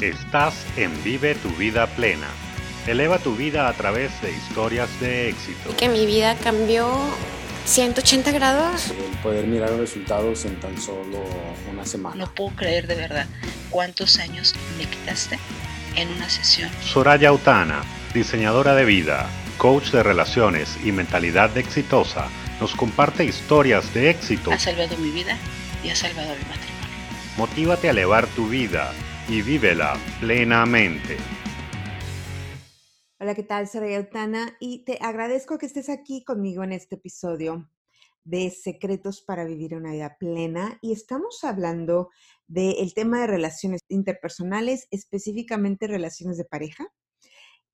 [0.00, 2.26] Estás en Vive tu vida plena.
[2.86, 5.76] Eleva tu vida a través de historias de éxito.
[5.76, 6.90] Que mi vida cambió
[7.66, 8.92] 180 grados.
[8.92, 11.22] El poder mirar los resultados en tan solo
[11.70, 12.16] una semana.
[12.16, 13.26] No puedo creer de verdad
[13.68, 15.38] cuántos años me quitaste
[15.96, 16.70] en una sesión.
[16.82, 17.82] Soraya Autana,
[18.14, 19.28] diseñadora de vida,
[19.58, 22.28] coach de relaciones y mentalidad exitosa,
[22.58, 24.50] nos comparte historias de éxito.
[24.50, 25.36] Ha salvado mi vida
[25.84, 26.70] y ha salvado mi matrimonio.
[27.36, 28.92] Motívate a elevar tu vida
[29.30, 31.16] y vívela plenamente.
[33.20, 33.68] Hola, ¿qué tal?
[33.68, 37.70] Soy Autana y te agradezco que estés aquí conmigo en este episodio
[38.24, 42.10] de Secretos para Vivir una Vida Plena y estamos hablando
[42.48, 46.88] del tema de relaciones interpersonales, específicamente relaciones de pareja.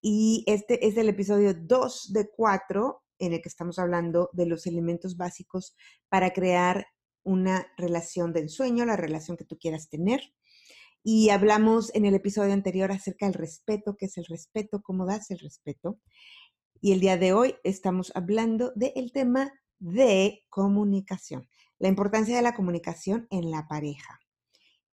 [0.03, 4.67] Y este es el episodio 2 de 4 en el que estamos hablando de los
[4.67, 5.75] elementos básicos
[6.11, 6.87] para crear
[7.23, 10.21] una relación de ensueño, la relación que tú quieras tener.
[11.09, 15.31] Y hablamos en el episodio anterior acerca del respeto, qué es el respeto, cómo das
[15.31, 16.01] el respeto.
[16.81, 22.57] Y el día de hoy estamos hablando del tema de comunicación, la importancia de la
[22.57, 24.19] comunicación en la pareja.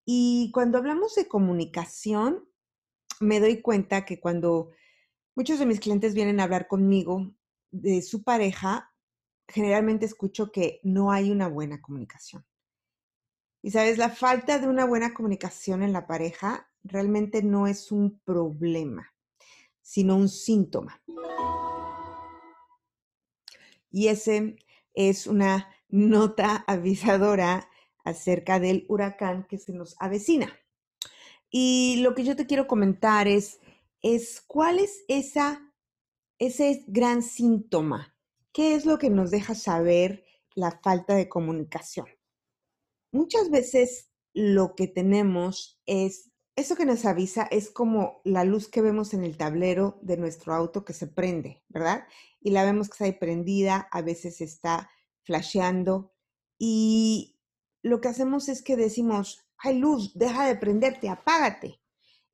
[0.04, 2.48] Y cuando hablamos de comunicación,
[3.18, 4.70] me doy cuenta que cuando
[5.34, 7.34] muchos de mis clientes vienen a hablar conmigo
[7.72, 8.94] de su pareja,
[9.48, 12.46] generalmente escucho que no hay una buena comunicación.
[13.64, 18.20] Y sabes, la falta de una buena comunicación en la pareja realmente no es un
[18.20, 19.14] problema,
[19.80, 21.02] sino un síntoma.
[23.90, 24.56] Y ese
[24.92, 27.70] es una nota avisadora
[28.04, 30.52] acerca del huracán que se nos avecina.
[31.48, 33.60] Y lo que yo te quiero comentar es,
[34.02, 35.72] es cuál es esa,
[36.38, 38.14] ese gran síntoma.
[38.52, 40.22] ¿Qué es lo que nos deja saber
[40.54, 42.08] la falta de comunicación?
[43.14, 48.82] Muchas veces lo que tenemos es, eso que nos avisa es como la luz que
[48.82, 52.06] vemos en el tablero de nuestro auto que se prende, ¿verdad?
[52.40, 54.90] Y la vemos que está ahí prendida, a veces está
[55.22, 56.12] flasheando
[56.58, 57.38] y
[57.82, 61.80] lo que hacemos es que decimos, hay luz, deja de prenderte, apágate.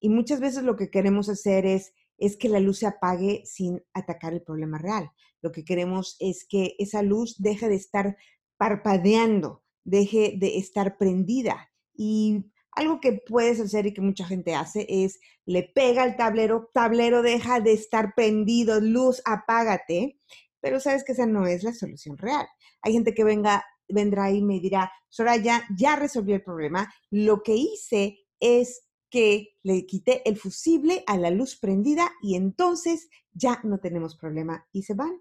[0.00, 3.82] Y muchas veces lo que queremos hacer es, es que la luz se apague sin
[3.92, 5.10] atacar el problema real.
[5.42, 8.16] Lo que queremos es que esa luz deje de estar
[8.56, 11.70] parpadeando, deje de estar prendida.
[11.94, 16.70] Y algo que puedes hacer y que mucha gente hace es le pega al tablero,
[16.72, 20.18] tablero deja de estar prendido, luz, apágate,
[20.60, 22.46] pero sabes que esa no es la solución real.
[22.82, 27.56] Hay gente que venga, vendrá y me dirá, Soraya, ya resolví el problema, lo que
[27.56, 33.78] hice es que le quité el fusible a la luz prendida y entonces ya no
[33.78, 35.20] tenemos problema y se van.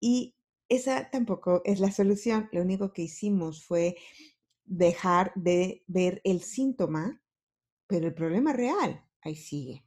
[0.00, 0.34] Y
[0.70, 2.48] esa tampoco es la solución.
[2.52, 3.96] Lo único que hicimos fue
[4.64, 7.20] dejar de ver el síntoma,
[7.86, 9.84] pero el problema real ahí sigue.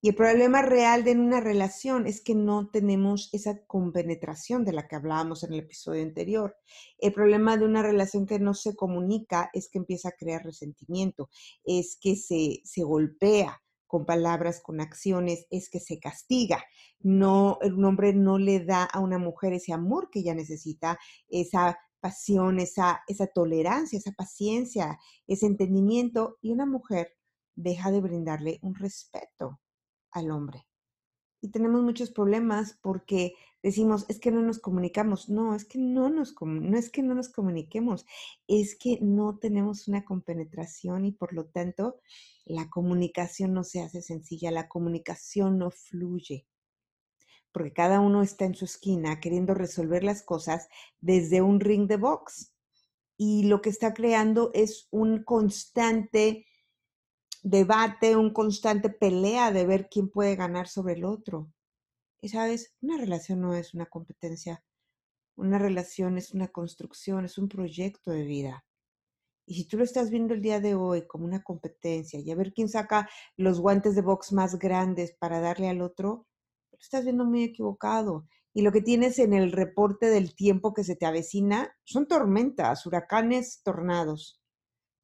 [0.00, 4.86] Y el problema real de una relación es que no tenemos esa compenetración de la
[4.86, 6.56] que hablábamos en el episodio anterior.
[6.98, 11.30] El problema de una relación que no se comunica es que empieza a crear resentimiento,
[11.64, 13.63] es que se, se golpea,
[13.94, 16.64] con palabras, con acciones, es que se castiga.
[16.98, 21.78] No, un hombre no le da a una mujer ese amor que ella necesita, esa
[22.00, 27.12] pasión, esa, esa tolerancia, esa paciencia, ese entendimiento, y una mujer
[27.54, 29.60] deja de brindarle un respeto
[30.10, 30.66] al hombre.
[31.40, 35.30] Y tenemos muchos problemas porque decimos, es que no nos comunicamos.
[35.30, 38.04] No, es que no nos no es que no nos comuniquemos,
[38.46, 41.98] es que no tenemos una compenetración y por lo tanto
[42.44, 46.46] la comunicación no se hace sencilla, la comunicación no fluye.
[47.52, 50.68] Porque cada uno está en su esquina queriendo resolver las cosas
[51.00, 52.52] desde un ring de box.
[53.16, 56.44] Y lo que está creando es un constante
[57.42, 61.48] debate, un constante pelea de ver quién puede ganar sobre el otro.
[62.24, 64.64] Y sabes, una relación no es una competencia,
[65.36, 68.64] una relación es una construcción, es un proyecto de vida.
[69.44, 72.34] Y si tú lo estás viendo el día de hoy como una competencia y a
[72.34, 76.26] ver quién saca los guantes de box más grandes para darle al otro,
[76.72, 78.26] lo estás viendo muy equivocado.
[78.54, 82.86] Y lo que tienes en el reporte del tiempo que se te avecina son tormentas,
[82.86, 84.40] huracanes, tornados.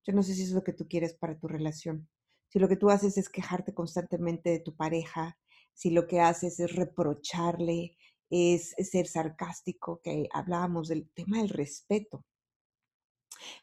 [0.06, 2.08] Yo no sé si es lo que tú quieres para tu relación.
[2.48, 5.36] Si lo que tú haces es quejarte constantemente de tu pareja,
[5.74, 7.96] si lo que haces es reprocharle,
[8.30, 12.24] es, ser sarcástico, que hablábamos del tema del respeto,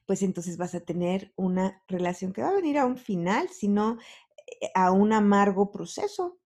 [0.06, 3.98] pues entonces vas a tener una relación que va a venir a un final, sino
[4.62, 6.40] eh, a un amargo proceso.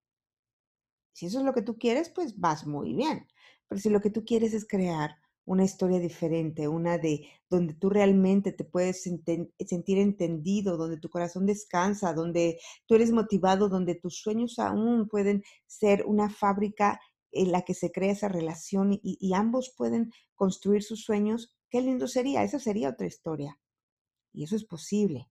[1.14, 3.28] Si eso es lo que tú quieres, pues vas muy bien.
[3.68, 5.16] Pero si lo que tú quieres es crear
[5.46, 11.46] una historia diferente, una de donde tú realmente te puedes sentir entendido, donde tu corazón
[11.46, 17.00] descansa, donde tú eres motivado, donde tus sueños aún pueden ser una fábrica
[17.32, 21.82] en la que se crea esa relación y, y ambos pueden construir sus sueños, qué
[21.82, 23.58] lindo sería, esa sería otra historia.
[24.34, 25.30] Y eso es posible,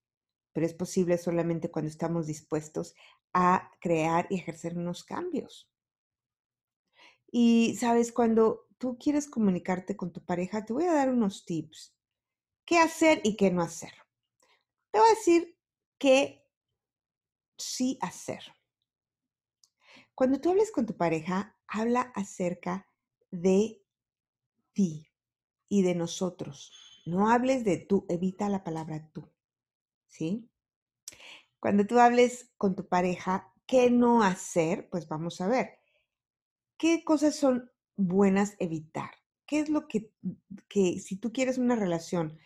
[0.53, 2.95] pero es posible solamente cuando estamos dispuestos
[3.33, 5.71] a crear y ejercer unos cambios.
[7.31, 11.94] Y sabes, cuando tú quieres comunicarte con tu pareja, te voy a dar unos tips.
[12.65, 13.93] ¿Qué hacer y qué no hacer?
[14.91, 15.56] Te voy a decir
[15.99, 16.47] qué
[17.56, 18.43] sí hacer.
[20.15, 22.87] Cuando tú hables con tu pareja, habla acerca
[23.31, 23.83] de
[24.73, 25.09] ti
[25.69, 27.03] y de nosotros.
[27.06, 29.29] No hables de tú, evita la palabra tú.
[30.09, 30.50] ¿Sí?
[31.61, 34.88] Cuando tú hables con tu pareja, ¿qué no hacer?
[34.91, 35.80] Pues vamos a ver.
[36.81, 39.11] ¿Qué cosas son buenas evitar?
[39.44, 40.15] ¿Qué es lo que,
[40.67, 42.38] que si tú quieres una relación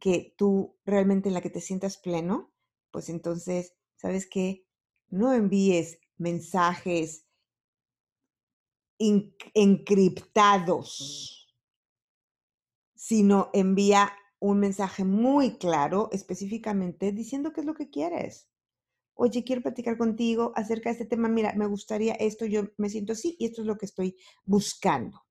[0.00, 2.50] que tú realmente en la que te sientas pleno,
[2.90, 4.66] pues entonces, ¿sabes qué?
[5.10, 7.26] No envíes mensajes
[9.54, 11.54] encriptados,
[12.94, 18.48] sino envía un mensaje muy claro, específicamente diciendo qué es lo que quieres
[19.14, 23.12] oye, quiero platicar contigo acerca de este tema, mira, me gustaría esto, yo me siento
[23.12, 25.24] así y esto es lo que estoy buscando.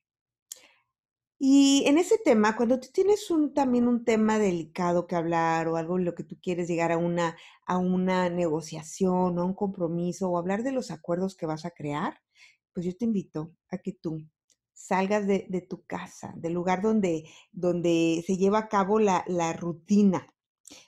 [1.45, 5.75] Y en ese tema, cuando tú tienes un, también un tema delicado que hablar o
[5.75, 7.35] algo en lo que tú quieres llegar a una,
[7.65, 11.71] a una negociación o a un compromiso o hablar de los acuerdos que vas a
[11.71, 12.21] crear,
[12.71, 14.25] pues yo te invito a que tú
[14.73, 20.32] salgas de, tu casa, del lugar donde, donde se lleva a cabo la, la rutina,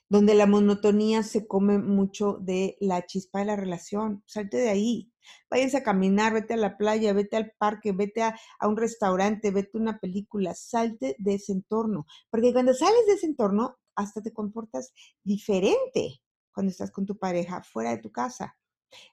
[0.09, 4.23] donde la monotonía se come mucho de la chispa de la relación.
[4.25, 5.11] Salte de ahí.
[5.49, 9.77] Váyanse a caminar, vete a la playa, vete al parque, vete a, un restaurante, vete
[9.77, 10.53] a una película.
[10.53, 12.05] Salte de ese entorno.
[12.29, 14.93] Porque cuando sales de ese entorno, hasta te comportas
[15.23, 16.21] diferente
[16.53, 18.55] cuando estás con tu pareja fuera de tu casa.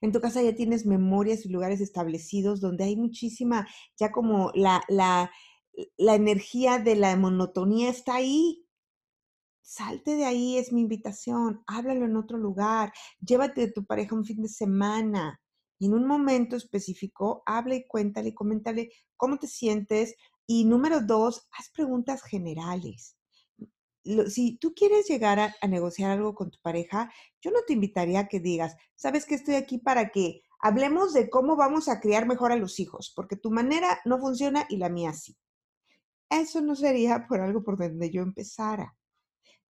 [0.01, 3.67] En tu casa ya tienes memorias y lugares establecidos donde hay muchísima,
[3.97, 5.31] ya como la, la,
[5.97, 8.62] la energía de la monotonía está ahí
[9.63, 11.63] Salte de ahí, es mi invitación.
[11.67, 12.93] Háblalo en otro lugar.
[13.21, 15.41] Llévate de tu pareja un fin de semana.
[15.79, 20.15] Y en un momento específico, habla y cuéntale coméntale cómo te sientes.
[20.47, 23.17] Y número dos, haz preguntas generales.
[24.29, 28.21] si tú quieres llegar a, a, negociar algo con tu pareja, yo no te invitaría
[28.21, 32.27] a que digas, sabes que estoy aquí para que hablemos de cómo vamos a criar
[32.27, 35.37] mejor a los hijos, porque tu manera no funciona y la mía sí.
[36.31, 38.97] Eso no sería por algo por donde yo empezara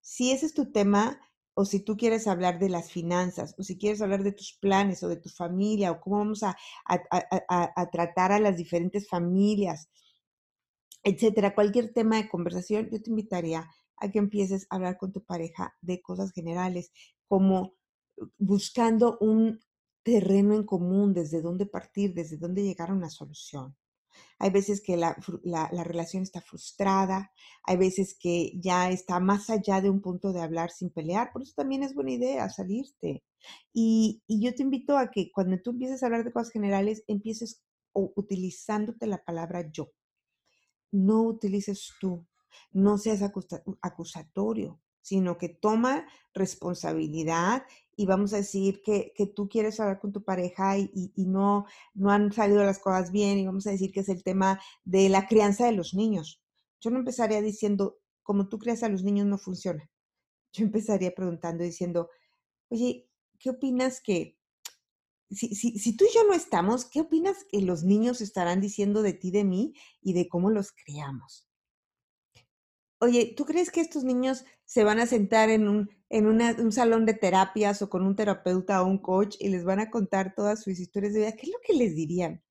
[0.01, 1.19] si ese es tu tema
[1.53, 5.03] o si tú quieres hablar de las finanzas o si quieres hablar de tus planes
[5.03, 6.56] o de tu familia o cómo vamos a,
[7.92, 9.89] tratar a las diferentes familias,
[11.03, 13.68] etcétera, cualquier tema de conversación, yo te invitaría
[13.98, 16.92] a que empieces a hablar con tu pareja de cosas generales,
[17.27, 17.75] como
[18.38, 19.59] buscando un
[20.03, 23.75] terreno en común, desde dónde partir, desde dónde llegar a una solución.
[24.40, 25.16] Hay veces que la,
[25.84, 27.31] relación está frustrada,
[27.63, 31.42] hay veces que ya está más allá de un punto de hablar sin pelear, por
[31.44, 33.24] eso también es buena idea salirte.
[33.74, 37.04] Y, y yo te invito a que cuando tú empieces a hablar de cosas generales,
[37.08, 37.63] empieces
[37.94, 39.92] utilizándote la palabra yo.
[40.92, 42.25] No utilices tú,
[42.72, 43.22] no seas
[43.81, 47.63] acusatorio, sino que toma responsabilidad
[47.95, 52.31] y vamos a decir que, tú quieres hablar con tu pareja y, no, no han
[52.31, 55.65] salido las cosas bien y vamos a decir que es el tema de la crianza
[55.65, 56.41] de los niños.
[56.79, 59.89] Yo no empezaría diciendo, como tú creas a los niños no funciona.
[60.53, 62.10] Yo empezaría preguntando, diciendo,
[62.70, 64.38] oye, ¿qué opinas que,
[65.29, 69.01] si, si, si tú y yo no estamos, ¿qué opinas que los niños estarán diciendo
[69.01, 71.50] de ti, de mí y de cómo los criamos?
[73.03, 77.08] Oye, ¿tú crees que estos niños se van a sentar en un, en un salón
[77.08, 80.62] de terapias o con un terapeuta o un coach y les van a contar todas
[80.62, 81.31] sus historias de vida?
[81.31, 82.43] ¿Qué es lo que les dirían?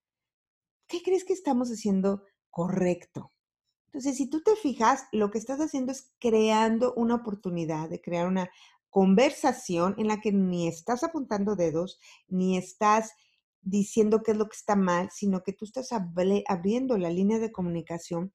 [0.88, 3.33] ¿Qué crees que estamos haciendo correcto?
[3.87, 8.26] Entonces, si tú te fijas, lo que estás haciendo es creando una oportunidad de crear
[8.26, 8.50] una
[8.88, 13.12] conversación en la que ni estás apuntando dedos, ni estás
[13.62, 17.52] diciendo qué es lo que está mal, sino que tú estás abriendo la línea de
[17.52, 18.33] comunicación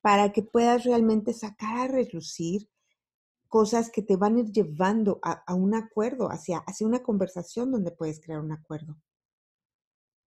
[0.00, 2.68] para que puedas realmente sacar a relucir
[3.48, 7.90] cosas que te van a ir llevando a, un acuerdo, hacia, hacia una conversación donde
[7.90, 8.96] puedes crear un acuerdo.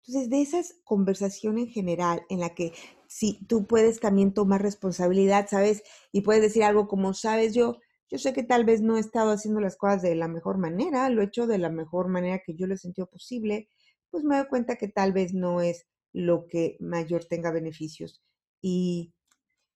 [0.05, 2.73] Entonces, de esas conversación en general, en la que
[3.07, 5.83] si tú puedes también tomar responsabilidad, ¿sabes?
[6.11, 7.77] Y puedes decir algo como, sabes, yo,
[8.09, 11.09] yo sé que tal vez no he estado haciendo las cosas de la mejor manera,
[11.09, 13.69] lo he hecho de la mejor manera que yo lo he sentido posible,
[14.09, 18.21] pues me doy cuenta que tal vez no es lo que mayor tenga beneficios.
[18.61, 19.13] Y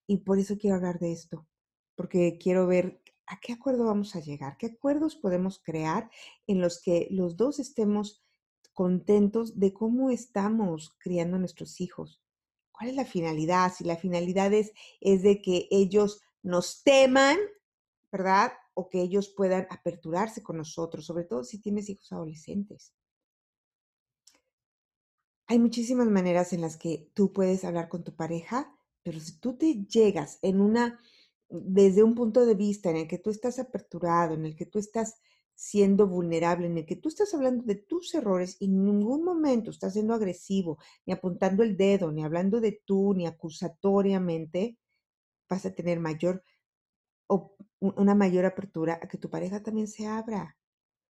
[0.07, 1.45] Y por eso quiero hablar de esto,
[1.95, 6.09] porque quiero ver a qué acuerdo vamos a llegar, qué acuerdos podemos crear
[6.47, 8.23] en los que los dos estemos
[8.73, 12.21] contentos de cómo estamos criando nuestros hijos.
[12.71, 13.73] ¿Cuál es la finalidad?
[13.75, 14.71] Si la finalidad es,
[15.01, 17.37] es de que ellos nos teman,
[18.11, 18.53] ¿verdad?
[18.75, 22.93] O que ellos puedan aperturarse con nosotros, sobre todo si tienes hijos adolescentes.
[25.47, 28.76] Hay muchísimas maneras en las que tú puedes hablar con tu pareja,
[29.07, 30.99] pero si tú te llegas en una,
[31.47, 34.79] desde un punto de vista en el que tú estás aperturado, en el que tú
[34.79, 35.21] estás
[35.55, 39.71] siendo vulnerable, en el que tú estás hablando de tus errores y en ningún momento
[39.71, 44.77] estás siendo agresivo, ni apuntando el dedo, ni hablando de tú, ni acusatoriamente,
[45.49, 46.43] vas a tener mayor
[47.27, 50.57] o una mayor apertura a que tu pareja también se abra.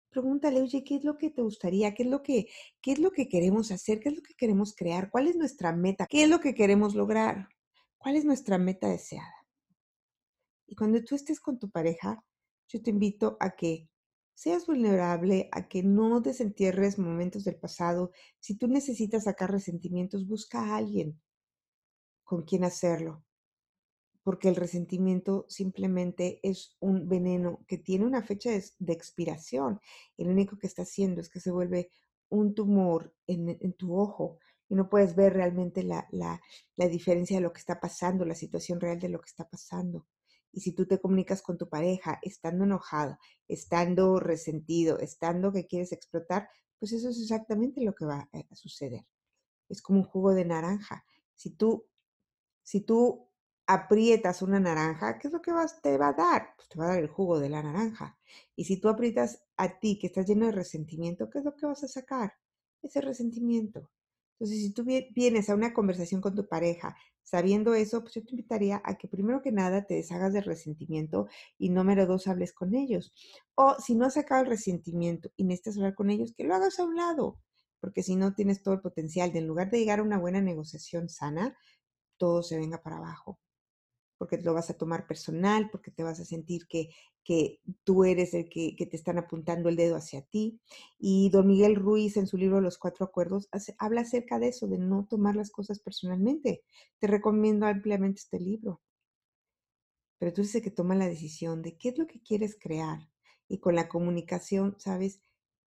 [0.09, 1.93] Pregúntale, oye, ¿qué es lo que te gustaría?
[1.93, 2.47] ¿Qué es lo que,
[2.81, 4.01] qué es lo que queremos hacer?
[4.01, 5.09] ¿Qué es lo que queremos crear?
[5.09, 6.05] ¿Cuál es nuestra meta?
[6.05, 7.47] ¿Qué es lo que queremos lograr?
[7.97, 9.33] ¿Cuál es nuestra meta deseada?
[10.67, 12.23] Y cuando tú estés con tu pareja,
[12.67, 13.89] yo te invito a que
[14.33, 18.11] seas vulnerable, a que no desentierres momentos del pasado.
[18.39, 21.21] Si tú necesitas sacar resentimientos, busca a alguien
[22.23, 23.23] con quien hacerlo
[24.27, 29.79] porque el resentimiento simplemente es un veneno que tiene una fecha de, expiración.
[30.17, 31.91] Y lo único que está haciendo es que se vuelve
[32.27, 34.37] un tumor en, tu ojo
[34.69, 36.41] y no puedes ver realmente la, la,
[36.75, 40.07] la, diferencia de lo que está pasando, la situación real de lo que está pasando.
[40.51, 45.91] Y si tú te comunicas con tu pareja estando enojado, estando resentido, estando que quieres
[45.91, 49.05] explotar, pues eso es exactamente lo que va a suceder.
[49.69, 51.05] Es como un jugo de naranja.
[51.35, 51.85] Si tú,
[52.63, 53.29] si tú
[53.67, 56.53] aprietas una naranja, ¿qué es lo que vas, te va a dar?
[56.55, 58.17] Pues te va a dar el jugo de la naranja.
[58.55, 61.65] Y si tú aprietas a ti, que estás lleno de resentimiento, ¿qué es lo que
[61.65, 62.33] vas a sacar?
[62.81, 63.89] Ese resentimiento.
[64.39, 68.31] Entonces, si tú vienes a una conversación con tu pareja sabiendo eso, pues yo te
[68.31, 71.27] invitaría a que primero que nada te deshagas del resentimiento
[71.57, 73.11] y número dos, hables con ellos.
[73.55, 76.79] O si no has sacado el resentimiento y necesitas hablar con ellos, que lo hagas
[76.79, 77.39] a un lado,
[77.79, 80.41] porque si no tienes todo el potencial de en lugar de llegar a una buena
[80.41, 81.57] negociación sana,
[82.17, 83.39] todo se venga para abajo
[84.17, 86.89] porque lo vas a tomar personal, porque te vas a sentir que,
[87.23, 90.59] que tú eres el que, que, te están apuntando el dedo hacia ti.
[90.97, 94.77] Y don Miguel Ruiz en su libro Los Cuatro Acuerdos habla acerca de eso, de
[94.77, 96.63] no tomar las cosas personalmente.
[96.99, 98.81] Te recomiendo ampliamente este libro.
[100.17, 102.99] Pero tú eres el que toma la decisión de qué es lo que quieres crear.
[103.47, 105.21] Y con la comunicación, ¿sabes?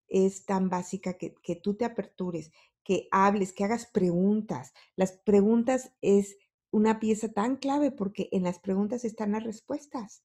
[0.08, 2.51] Es tan básica que, que tú te apertures,
[2.84, 4.74] que hables, que hagas preguntas.
[4.96, 6.38] Las preguntas es
[6.72, 10.24] una pieza tan clave porque en las preguntas están las respuestas.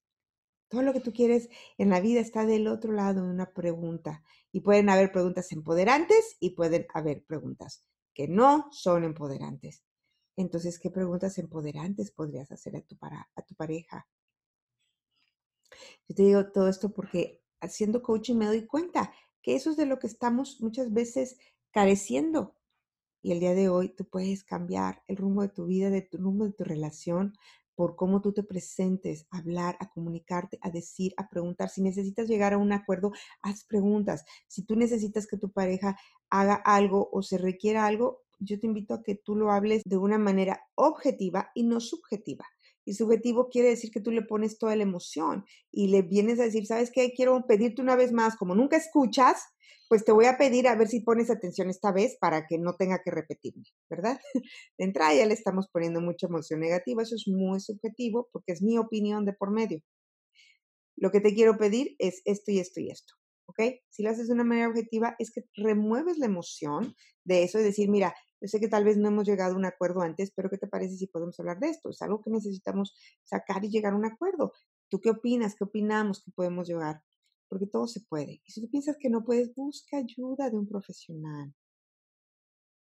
[0.68, 1.48] Todo lo que tú quieres
[1.78, 4.22] en la vida está del otro lado de una pregunta.
[4.52, 7.84] Y pueden haber preguntas empoderantes y pueden haber preguntas
[8.14, 9.82] que no son empoderantes.
[10.36, 14.06] Entonces, ¿qué preguntas empoderantes podrías hacer a tu, para, a tu pareja?
[16.08, 19.86] Yo te digo todo esto porque haciendo coaching me doy cuenta que eso es de
[19.86, 21.36] lo que estamos muchas veces
[21.70, 22.56] careciendo
[23.24, 26.18] y el día de hoy tú puedes cambiar el rumbo de tu vida, de tu
[26.18, 27.32] rumbo de tu relación,
[27.74, 31.70] por cómo tú te presentes, a hablar, a comunicarte, a decir, a preguntar.
[31.70, 34.26] Si necesitas llegar a un acuerdo, haz preguntas.
[34.46, 35.96] Si tú necesitas que tu pareja
[36.28, 39.96] haga algo o se requiera algo, yo te invito a que tú lo hables de
[39.96, 42.44] una manera objetiva y no subjetiva.
[42.84, 46.44] Y subjetivo quiere decir que tú le pones toda la emoción y le vienes a
[46.44, 47.12] decir, ¿sabes qué?
[47.14, 49.42] Quiero pedirte una vez más, como nunca escuchas,
[49.88, 52.74] pues te voy a pedir a ver si pones atención esta vez para que no
[52.76, 54.18] tenga que repetirme, ¿verdad?
[54.78, 58.62] De entrada ya le estamos poniendo mucha emoción negativa, eso es muy subjetivo porque es
[58.62, 59.80] mi opinión de por medio.
[60.96, 63.14] Lo que te quiero pedir es esto y esto y esto,
[63.46, 63.60] ¿ok?
[63.90, 67.62] Si lo haces de una manera objetiva, es que remueves la emoción de eso y
[67.62, 70.50] decir, mira, yo sé que tal vez no hemos llegado a un acuerdo antes, pero
[70.50, 71.90] ¿qué te parece si podemos hablar de esto?
[71.90, 74.52] Es algo que necesitamos sacar y llegar a un acuerdo.
[74.90, 75.54] ¿Tú qué opinas?
[75.56, 77.02] ¿Qué opinamos que podemos llegar?
[77.54, 78.42] porque todo se puede.
[78.44, 81.54] Y si tú piensas que no puedes, busca ayuda de un profesional.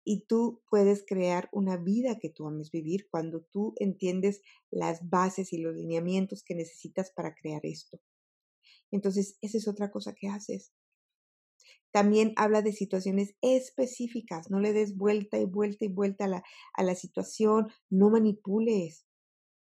[0.05, 5.53] Y tú puedes crear una vida que tú ames vivir cuando tú entiendes las bases
[5.53, 7.99] y los lineamientos que necesitas para crear esto.
[8.91, 10.71] Entonces, esa es otra cosa que haces.
[11.91, 16.43] También habla de situaciones específicas, no le des vuelta y vuelta y vuelta a la,
[16.73, 19.05] a la situación, no manipules.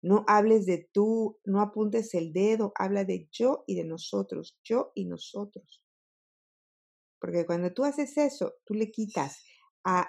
[0.02, 4.93] No hables de tú, no apuntes el dedo, habla de yo y de nosotros, yo
[4.95, 5.83] y nosotros.
[7.19, 9.43] Porque cuando tú haces eso, tú le quitas
[9.83, 10.07] a,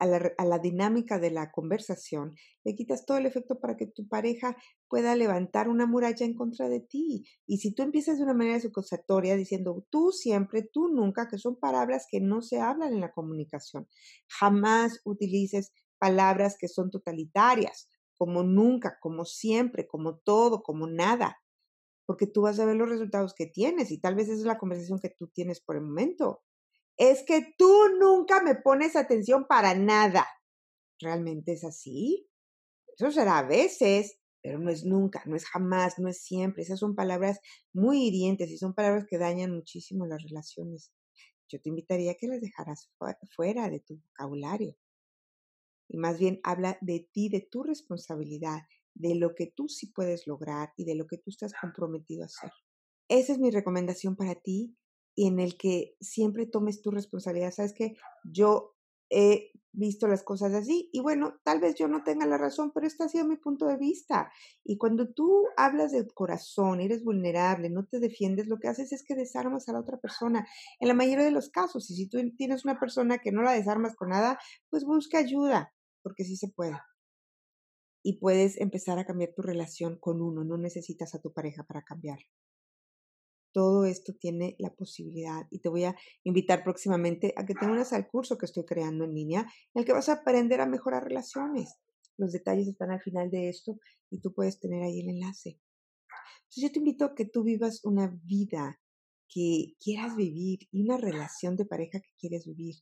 [0.00, 4.56] a, la, dinámica de la conversación, le quitas todo el efecto para que tu pareja
[4.88, 7.26] pueda levantar una muralla en contra de ti.
[7.46, 11.56] Y si tú empiezas de una manera sucosatoria diciendo tú siempre, tú nunca, que son
[11.56, 13.86] palabras que no se hablan en la comunicación,
[14.26, 21.38] jamás utilices palabras que son totalitarias como nunca, como siempre, como todo, como nada,
[22.06, 24.58] porque tú vas a ver los resultados que tienes y tal vez esa es la
[24.58, 26.42] conversación que tú tienes por el momento.
[27.00, 30.28] Es que tú nunca me pones atención para nada.
[31.00, 32.28] ¿Realmente es así?
[32.94, 36.62] Eso será a veces, pero no es nunca, no es jamás, no es siempre.
[36.62, 37.40] Esas son palabras
[37.72, 40.92] muy hirientes y son palabras que dañan muchísimo las relaciones.
[41.48, 42.90] Yo te invitaría a que las dejaras
[43.34, 44.76] fuera de tu vocabulario.
[45.88, 48.60] Y más bien habla de ti, de tu responsabilidad,
[48.92, 52.26] de lo que tú sí puedes lograr y de lo que tú estás comprometido a
[52.26, 52.52] hacer.
[53.08, 54.76] Esa es mi recomendación para ti
[55.14, 57.52] y en el que siempre tomes tu responsabilidad.
[57.52, 58.76] Sabes que yo
[59.10, 62.86] he visto las cosas así y bueno, tal vez yo no tenga la razón, pero
[62.86, 64.32] este ha sido mi punto de vista.
[64.64, 69.04] Y cuando tú hablas de corazón, eres vulnerable, no te defiendes, lo que haces es
[69.04, 70.46] que desarmas a la otra persona.
[70.80, 73.52] En la mayoría de los casos, y si tú tienes una persona que no la
[73.52, 74.38] desarmas con nada,
[74.70, 76.78] pues busca ayuda, porque sí se puede.
[78.02, 81.82] Y puedes empezar a cambiar tu relación con uno, no necesitas a tu pareja para
[81.82, 82.26] cambiarlo
[83.52, 87.92] todo esto tiene la posibilidad y te voy a invitar próximamente a que te unas
[87.92, 89.40] al curso que estoy creando en línea,
[89.74, 91.74] en el que vas a aprender a mejorar relaciones.
[92.16, 93.78] Los detalles están al final de esto
[94.10, 95.58] y tú puedes tener ahí el enlace.
[96.42, 98.80] Entonces yo te invito a que tú vivas una vida
[99.28, 102.76] que quieras vivir y una relación de pareja que quieres vivir,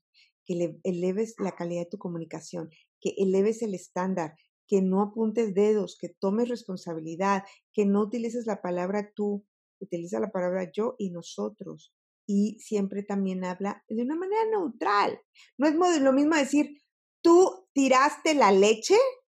[0.44, 2.70] que eleves la calidad de tu comunicación,
[3.00, 4.34] que eleves el estándar,
[4.66, 9.44] que no apuntes dedos, que tomes responsabilidad, que no utilices la palabra tú
[9.80, 11.92] utiliza la palabra yo y nosotros.
[12.26, 15.18] Y siempre también habla de una manera neutral.
[15.56, 16.82] No es lo mismo decir,
[17.22, 18.96] tú tiraste la leche,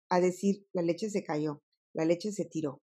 [0.10, 1.62] a decir, la leche se cayó,
[1.94, 2.82] la leche se tiró.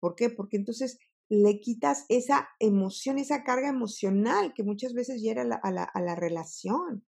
[0.00, 0.30] ¿Por qué?
[0.30, 0.98] Porque entonces
[1.28, 6.14] le quitas esa emoción, esa carga emocional que muchas veces llega a la, a la
[6.14, 7.04] relación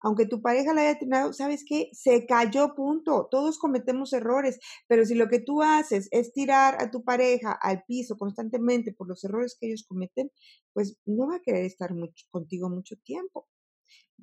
[0.00, 1.90] aunque tu pareja la haya tenido, ¿sabes qué?
[1.92, 3.28] Se cayó, punto.
[3.30, 7.84] Todos cometemos errores, pero si lo que tú haces es tirar a tu pareja al
[7.86, 10.30] piso constantemente por los errores que ellos cometen,
[10.72, 13.48] pues no va a querer estar mucho, contigo mucho tiempo.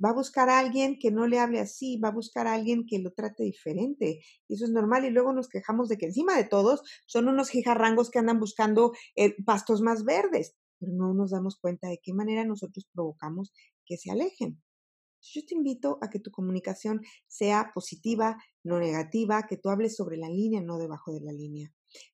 [0.03, 2.85] Va a buscar a alguien que no le hable así, va a buscar a alguien
[2.87, 4.21] que lo trate diferente.
[4.47, 5.05] Y eso es normal.
[5.05, 8.91] Y luego nos quejamos de que encima de todos son unos jijarrangos que andan buscando
[9.15, 13.51] eh, pastos más verdes, pero no nos damos cuenta de qué manera nosotros provocamos
[13.85, 14.61] que se alejen.
[15.33, 20.17] Yo te invito a que tu comunicación sea positiva, no negativa, que tú hables sobre
[20.17, 21.71] la línea, no debajo de la línea.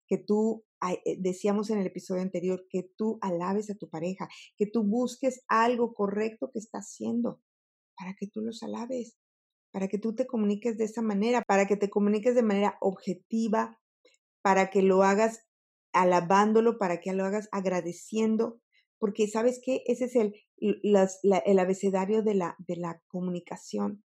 [0.08, 4.68] Que tú, eh, decíamos en el episodio anterior, que tú alabes a tu pareja, que
[4.68, 7.42] tú busques algo correcto que está haciendo
[7.96, 9.18] para que tú los alabes,
[9.72, 13.80] para que tú te comuniques de esa manera, para que te comuniques de manera objetiva,
[14.42, 15.46] para que lo hagas
[15.94, 18.62] alabándolo, para que lo hagas agradeciendo,
[19.04, 24.02] porque sabes que ese es el, el abecedario de la, de la comunicación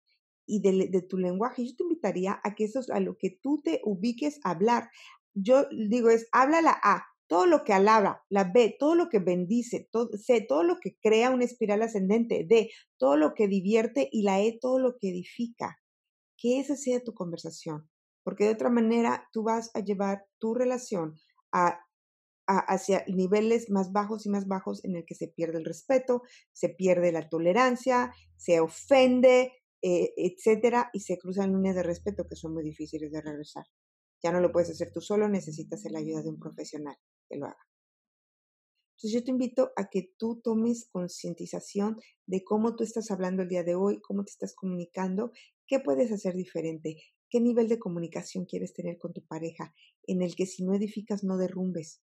[0.46, 1.66] y de, de, tu lenguaje.
[1.66, 4.90] Yo te invitaría a que eso es a lo que tú te ubiques a hablar.
[5.34, 9.18] Yo digo es, habla la A, todo lo que alaba, la B, todo lo que
[9.18, 14.08] bendice, todo, C, todo lo que crea una espiral ascendente, D, todo lo que divierte
[14.12, 15.76] y la E, todo lo que edifica.
[16.36, 17.90] Que esa sea tu conversación,
[18.22, 21.16] porque de otra manera tú vas a llevar tu relación
[21.50, 21.80] a
[22.46, 26.68] hacia niveles más bajos y más bajos en el que se pierde el respeto, se
[26.68, 29.52] pierde la tolerancia, se ofende,
[29.82, 33.64] eh, etcétera, y se cruzan líneas de respeto que son muy difíciles de regresar.
[34.22, 36.96] Ya no lo puedes hacer tú solo, necesitas la ayuda de un profesional
[37.28, 37.68] que lo haga.
[38.96, 43.48] Entonces yo te invito a que tú tomes concientización de cómo tú estás hablando el
[43.48, 45.32] día de hoy, cómo te estás comunicando,
[45.66, 46.96] qué puedes hacer diferente,
[47.28, 49.74] qué nivel de comunicación quieres tener con tu pareja,
[50.06, 52.00] en el que si no edificas no derrumbes,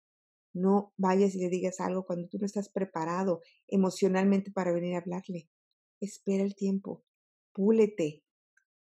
[0.54, 5.00] no vayas y le digas algo cuando tú no estás preparado emocionalmente para venir a
[5.00, 5.50] hablarle.
[6.00, 7.04] Espera el tiempo,
[7.54, 8.24] púlete,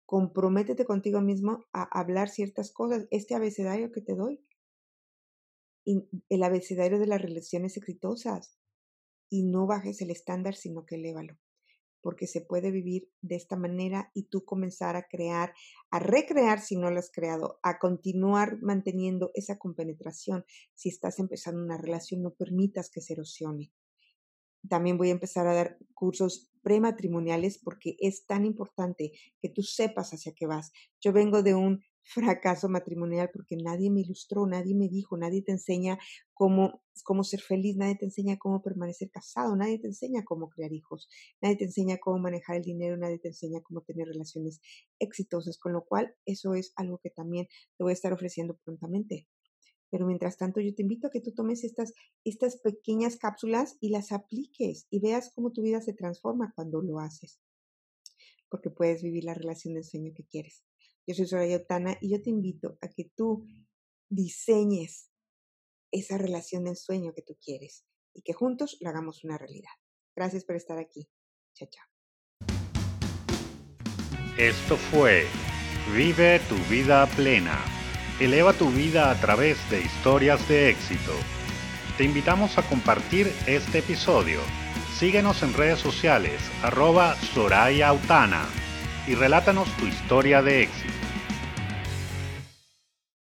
[0.04, 3.06] comprométete contigo mismo a hablar ciertas cosas.
[3.10, 4.44] Este abecedario que te doy,
[5.84, 8.58] el abecedario de las relaciones exitosas,
[9.28, 11.36] y no bajes el estándar, sino que elévalo
[12.06, 15.52] porque se puede vivir de esta manera y tú comenzar a crear,
[15.90, 20.44] a recrear si no lo has creado, a continuar manteniendo esa compenetración.
[20.76, 23.72] Si estás empezando una relación, no permitas que se erosione.
[24.68, 30.12] También voy a empezar a dar cursos prematrimoniales porque es tan importante que tú sepas
[30.12, 30.70] hacia qué vas.
[31.00, 35.52] Yo vengo de un fracaso matrimonial porque nadie me ilustró, nadie me dijo, nadie te
[35.52, 35.98] enseña
[36.32, 40.72] cómo, cómo ser feliz, nadie te enseña cómo permanecer casado, nadie te enseña cómo crear
[40.72, 41.08] hijos,
[41.42, 44.60] nadie te enseña cómo manejar el dinero, nadie te enseña cómo tener relaciones
[45.00, 49.26] exitosas, con lo cual eso es algo que también te voy a estar ofreciendo prontamente.
[49.90, 51.92] Pero mientras tanto, yo te invito a que tú tomes estas,
[52.24, 56.98] estas pequeñas cápsulas y las apliques y veas cómo tu vida se transforma cuando lo
[56.98, 57.40] haces.
[58.48, 60.64] Porque puedes vivir la relación de sueño que quieres.
[61.06, 63.46] Yo soy Soraya Otana y yo te invito a que tú
[64.08, 65.12] diseñes
[65.92, 69.70] esa relación de ensueño que tú quieres y que juntos lo hagamos una realidad.
[70.16, 71.08] Gracias por estar aquí.
[71.54, 71.86] Chao, chao.
[74.36, 75.26] Esto fue
[75.94, 77.56] Vive tu vida plena.
[78.18, 81.12] Eleva tu vida a través de historias de éxito.
[81.96, 84.40] Te invitamos a compartir este episodio.
[84.98, 88.46] Síguenos en redes sociales, arroba Soraya Autana,
[89.06, 91.05] y relátanos tu historia de éxito.